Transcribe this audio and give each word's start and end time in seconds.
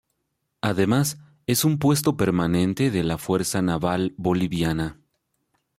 Además, 0.61 1.19
es 1.45 1.63
un 1.63 1.77
puesto 1.77 2.17
permanente 2.17 2.89
de 2.89 3.03
la 3.03 3.19
Fuerza 3.19 3.61
Naval 3.61 4.15
Boliviana. 4.17 4.97